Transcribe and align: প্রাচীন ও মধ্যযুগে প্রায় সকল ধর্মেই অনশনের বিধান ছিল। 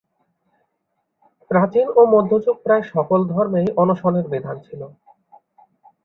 প্রাচীন 1.51 1.87
ও 1.95 2.01
মধ্যযুগে 2.13 2.61
প্রায় 2.63 2.83
সকল 2.93 3.19
ধর্মেই 3.33 3.67
অনশনের 3.81 4.25
বিধান 4.33 4.57
ছিল। 4.67 4.81